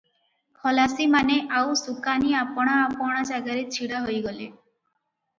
ଖଲାସିମାନେ 0.59 1.35
ଆଉ 1.59 1.75
ସୁକାନି 1.81 2.31
ଆପଣା 2.43 2.77
ଆପଣା 2.85 3.19
ଜାଗାରେ 3.33 3.61
ଛିଡ଼ା 3.75 3.99
ହୋଇଗଲେ। 4.07 4.49